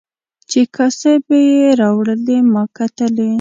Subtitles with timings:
[0.49, 3.29] چې کاسې به یې راوړلې ما کتلې.